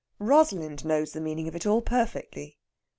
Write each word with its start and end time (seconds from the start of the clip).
Rosalind 0.17 0.83
knows 0.83 1.11
the 1.11 1.21
meaning 1.21 1.47
of 1.47 1.55
it 1.55 1.67
all 1.67 1.83
perfectly. 1.83 2.57